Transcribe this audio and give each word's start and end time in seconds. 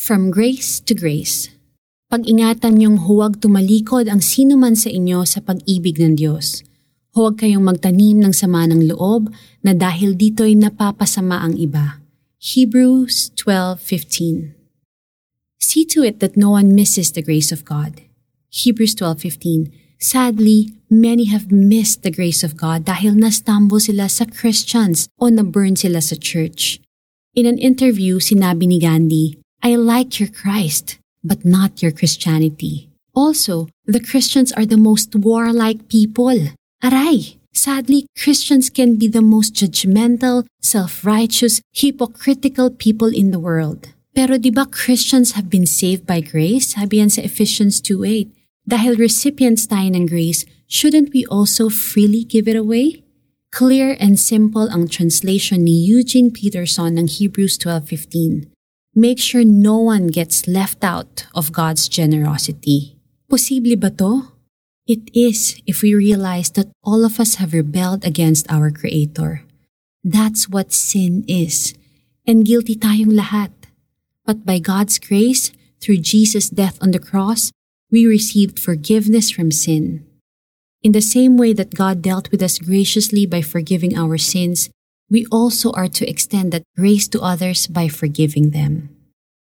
From 0.00 0.32
grace 0.32 0.80
to 0.88 0.96
grace. 0.96 1.52
Pag-ingatan 2.08 2.80
niyong 2.80 3.04
huwag 3.04 3.36
tumalikod 3.44 4.08
ang 4.08 4.24
sino 4.24 4.56
man 4.56 4.72
sa 4.72 4.88
inyo 4.88 5.28
sa 5.28 5.44
pag-ibig 5.44 6.00
ng 6.00 6.16
Diyos. 6.16 6.64
Huwag 7.12 7.36
kayong 7.36 7.68
magtanim 7.68 8.16
ng 8.24 8.32
sama 8.32 8.64
ng 8.64 8.88
loob 8.88 9.28
na 9.60 9.76
dahil 9.76 10.16
dito'y 10.16 10.56
napapasama 10.56 11.44
ang 11.44 11.52
iba. 11.52 12.00
Hebrews 12.40 13.36
12:15. 13.36 14.56
See 15.60 15.84
to 15.92 16.00
it 16.00 16.16
that 16.24 16.32
no 16.32 16.56
one 16.56 16.72
misses 16.72 17.12
the 17.12 17.20
grace 17.20 17.52
of 17.52 17.68
God. 17.68 18.00
Hebrews 18.48 18.96
12:15. 18.96 19.68
Sadly, 20.00 20.80
many 20.88 21.28
have 21.28 21.52
missed 21.52 22.08
the 22.08 22.14
grace 22.14 22.40
of 22.40 22.56
God 22.56 22.88
dahil 22.88 23.20
nastumble 23.20 23.84
sila 23.84 24.08
sa 24.08 24.24
Christians 24.24 25.12
o 25.20 25.28
na-burn 25.28 25.76
sila 25.76 26.00
sa 26.00 26.16
church. 26.16 26.80
In 27.36 27.44
an 27.44 27.60
interview, 27.60 28.16
sinabi 28.16 28.64
ni 28.64 28.80
Gandhi, 28.80 29.39
I 29.62 29.76
like 29.76 30.18
your 30.18 30.32
Christ, 30.32 30.96
but 31.22 31.44
not 31.44 31.82
your 31.82 31.92
Christianity. 31.92 32.88
Also, 33.12 33.68
the 33.84 34.00
Christians 34.00 34.52
are 34.52 34.64
the 34.64 34.80
most 34.80 35.14
warlike 35.14 35.88
people. 35.88 36.56
Aray! 36.82 37.36
Sadly, 37.52 38.06
Christians 38.16 38.70
can 38.70 38.96
be 38.96 39.06
the 39.06 39.20
most 39.20 39.52
judgmental, 39.52 40.46
self-righteous, 40.62 41.60
hypocritical 41.74 42.70
people 42.70 43.12
in 43.12 43.32
the 43.32 43.38
world. 43.42 43.92
Pero 44.16 44.38
di 44.38 44.48
ba 44.48 44.64
Christians 44.64 45.36
have 45.36 45.50
been 45.50 45.66
saved 45.66 46.06
by 46.06 46.24
grace? 46.24 46.72
Sabi 46.72 47.04
yan 47.04 47.12
sa 47.12 47.20
Ephesians 47.20 47.84
2.8. 47.84 48.32
Dahil 48.64 48.96
recipients 48.96 49.68
tayo 49.68 49.92
ng 49.92 50.08
grace, 50.08 50.48
shouldn't 50.72 51.12
we 51.12 51.28
also 51.28 51.68
freely 51.68 52.24
give 52.24 52.48
it 52.48 52.56
away? 52.56 53.04
Clear 53.52 53.98
and 54.00 54.16
simple 54.16 54.72
ang 54.72 54.88
translation 54.88 55.68
ni 55.68 55.84
Eugene 55.84 56.32
Peterson 56.32 56.96
ng 56.96 57.12
Hebrews 57.12 57.60
12.15. 57.60 58.48
Make 58.94 59.20
sure 59.20 59.44
no 59.44 59.78
one 59.78 60.08
gets 60.08 60.48
left 60.48 60.82
out 60.82 61.26
of 61.34 61.52
God's 61.52 61.88
generosity. 61.88 62.98
Posible 63.30 63.76
ba 63.78 63.90
to? 64.02 64.34
It 64.86 65.06
is 65.14 65.62
if 65.66 65.82
we 65.82 65.94
realize 65.94 66.50
that 66.58 66.74
all 66.82 67.04
of 67.04 67.20
us 67.20 67.36
have 67.36 67.54
rebelled 67.54 68.04
against 68.04 68.50
our 68.50 68.74
Creator. 68.74 69.46
That's 70.02 70.48
what 70.48 70.72
sin 70.72 71.22
is. 71.28 71.74
And 72.26 72.42
guilty 72.44 72.74
tayong 72.74 73.14
lahat. 73.14 73.54
But 74.26 74.44
by 74.44 74.58
God's 74.58 74.98
grace, 74.98 75.52
through 75.78 76.02
Jesus' 76.02 76.50
death 76.50 76.76
on 76.82 76.90
the 76.90 76.98
cross, 76.98 77.52
we 77.90 78.06
received 78.06 78.58
forgiveness 78.58 79.30
from 79.30 79.54
sin. 79.54 80.02
In 80.82 80.90
the 80.90 81.04
same 81.04 81.36
way 81.36 81.52
that 81.52 81.78
God 81.78 82.02
dealt 82.02 82.30
with 82.30 82.42
us 82.42 82.58
graciously 82.58 83.26
by 83.26 83.42
forgiving 83.42 83.96
our 83.96 84.18
sins, 84.18 84.70
we 85.10 85.26
also 85.30 85.72
are 85.72 85.88
to 85.88 86.08
extend 86.08 86.52
that 86.52 86.62
grace 86.78 87.08
to 87.08 87.20
others 87.20 87.66
by 87.66 87.88
forgiving 87.88 88.50
them. 88.50 88.88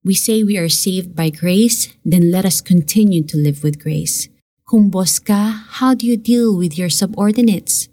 We 0.04 0.14
say 0.14 0.42
we 0.42 0.56
are 0.56 0.70
saved 0.70 1.16
by 1.16 1.30
grace, 1.30 1.90
then 2.04 2.30
let 2.30 2.46
us 2.46 2.62
continue 2.62 3.22
to 3.26 3.36
live 3.36 3.62
with 3.62 3.82
grace. 3.82 4.28
Kung 4.70 4.92
ka, 4.92 5.66
how 5.82 5.94
do 5.94 6.06
you 6.06 6.16
deal 6.16 6.56
with 6.56 6.78
your 6.78 6.90
subordinates? 6.90 7.88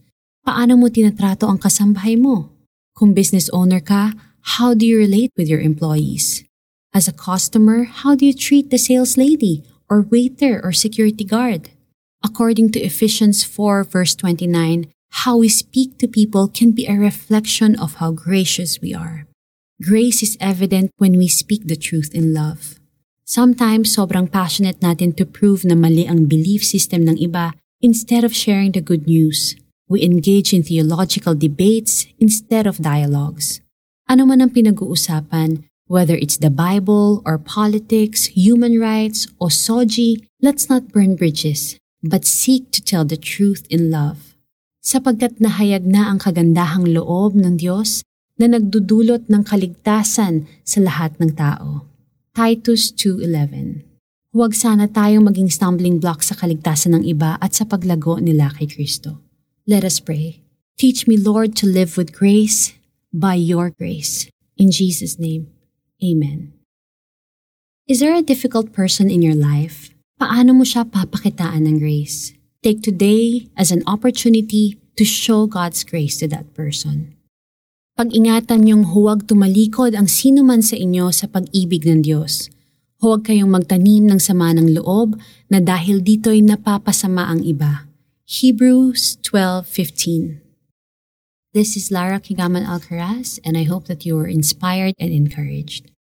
Paano 0.46 0.78
mo 0.78 0.88
tinatrato 0.88 1.50
ang 1.50 1.58
kasambahay 1.58 2.16
mo? 2.20 2.54
Kung 2.94 3.18
business 3.18 3.50
owner 3.50 3.82
ka, 3.82 4.14
how 4.60 4.78
do 4.78 4.86
you 4.86 4.98
relate 4.98 5.32
with 5.36 5.50
your 5.50 5.60
employees? 5.60 6.46
As 6.94 7.10
a 7.10 7.16
customer, 7.16 7.90
how 7.90 8.14
do 8.14 8.24
you 8.24 8.36
treat 8.36 8.70
the 8.70 8.78
sales 8.78 9.18
lady 9.18 9.66
or 9.90 10.02
waiter 10.02 10.62
or 10.64 10.72
security 10.72 11.24
guard. 11.24 11.70
According 12.24 12.72
to 12.74 12.80
Ephesians 12.80 13.44
4 13.44 13.84
verse 13.84 14.16
29, 14.16 14.92
how 15.10 15.38
we 15.38 15.50
speak 15.50 15.98
to 16.00 16.08
people 16.08 16.48
can 16.48 16.72
be 16.72 16.88
a 16.88 16.98
reflection 16.98 17.76
of 17.76 17.96
how 18.02 18.12
gracious 18.12 18.82
we 18.82 18.94
are. 18.94 19.28
Grace 19.82 20.24
is 20.24 20.38
evident 20.40 20.92
when 20.98 21.18
we 21.18 21.28
speak 21.28 21.68
the 21.68 21.76
truth 21.76 22.14
in 22.14 22.34
love. 22.34 22.80
Sometimes 23.26 23.96
sobrang 23.96 24.32
passionate 24.32 24.80
natin 24.80 25.18
to 25.18 25.26
prove 25.26 25.66
na 25.66 25.74
mali 25.74 26.06
ang 26.06 26.30
belief 26.30 26.64
system 26.64 27.10
ng 27.10 27.18
iba 27.18 27.58
instead 27.82 28.24
of 28.24 28.36
sharing 28.38 28.72
the 28.72 28.82
good 28.82 29.10
news. 29.10 29.58
We 29.90 30.02
engage 30.02 30.54
in 30.54 30.64
theological 30.64 31.34
debates 31.34 32.06
instead 32.18 32.66
of 32.66 32.82
dialogues. 32.82 33.62
Ano 34.06 34.26
man 34.26 34.42
ang 34.42 34.54
pinag-uusapan, 34.54 35.66
Whether 35.88 36.16
it's 36.16 36.38
the 36.38 36.50
Bible 36.50 37.22
or 37.26 37.38
politics, 37.38 38.26
human 38.34 38.80
rights, 38.80 39.28
or 39.38 39.50
soji, 39.50 40.26
let's 40.42 40.68
not 40.68 40.90
burn 40.90 41.16
bridges, 41.16 41.78
but 42.02 42.26
seek 42.26 42.72
to 42.72 42.82
tell 42.82 43.06
the 43.06 43.18
truth 43.18 43.68
in 43.70 43.92
love. 43.92 44.35
Sapagkat 44.86 45.42
nahayag 45.42 45.82
na 45.90 46.14
ang 46.14 46.22
kagandahang 46.22 46.86
loob 46.86 47.34
ng 47.34 47.58
Diyos 47.58 48.06
na 48.38 48.46
nagdudulot 48.46 49.26
ng 49.26 49.42
kaligtasan 49.42 50.46
sa 50.62 50.78
lahat 50.86 51.18
ng 51.18 51.34
tao. 51.34 51.90
Titus 52.38 52.94
2.11 52.94 53.82
Huwag 54.30 54.54
sana 54.54 54.86
tayong 54.86 55.26
maging 55.26 55.50
stumbling 55.50 55.98
block 55.98 56.22
sa 56.22 56.38
kaligtasan 56.38 57.02
ng 57.02 57.04
iba 57.08 57.34
at 57.42 57.58
sa 57.58 57.66
paglago 57.66 58.22
nila 58.22 58.54
kay 58.54 58.70
Kristo. 58.70 59.26
Let 59.66 59.82
us 59.82 59.98
pray. 59.98 60.46
Teach 60.78 61.10
me, 61.10 61.18
Lord, 61.18 61.58
to 61.58 61.66
live 61.66 61.98
with 61.98 62.14
grace 62.14 62.78
by 63.10 63.42
your 63.42 63.74
grace. 63.74 64.30
In 64.54 64.70
Jesus' 64.70 65.18
name. 65.18 65.50
Amen. 65.98 66.54
Is 67.90 68.04
there 68.04 68.14
a 68.14 68.22
difficult 68.22 68.70
person 68.70 69.10
in 69.10 69.26
your 69.26 69.34
life? 69.34 69.90
Paano 70.22 70.54
mo 70.54 70.62
siya 70.62 70.86
papakitaan 70.86 71.66
ng 71.66 71.82
grace? 71.82 72.38
Take 72.66 72.82
today 72.82 73.46
as 73.54 73.70
an 73.70 73.86
opportunity 73.86 74.82
to 74.98 75.06
show 75.06 75.46
God's 75.46 75.86
grace 75.86 76.18
to 76.18 76.26
that 76.34 76.50
person. 76.58 77.14
Pag-ingatan 77.94 78.66
niyong 78.66 78.90
huwag 78.90 79.30
tumalikod 79.30 79.94
ang 79.94 80.10
sino 80.10 80.42
man 80.42 80.66
sa 80.66 80.74
inyo 80.74 81.14
sa 81.14 81.30
pag-ibig 81.30 81.86
ng 81.86 82.02
Diyos. 82.02 82.50
Huwag 83.06 83.30
kayong 83.30 83.54
magtanim 83.54 84.10
ng 84.10 84.18
sama 84.18 84.50
ng 84.58 84.82
loob 84.82 85.14
na 85.46 85.62
dahil 85.62 86.02
dito'y 86.02 86.42
napapasama 86.42 87.30
ang 87.30 87.46
iba. 87.46 87.86
Hebrews 88.26 89.22
12.15 89.22 90.42
This 91.54 91.78
is 91.78 91.94
Lara 91.94 92.18
Kigaman 92.18 92.66
Alcaraz, 92.66 93.38
and 93.46 93.62
I 93.62 93.70
hope 93.70 93.86
that 93.86 94.10
you 94.10 94.18
are 94.18 94.26
inspired 94.26 94.98
and 94.98 95.14
encouraged. 95.14 95.95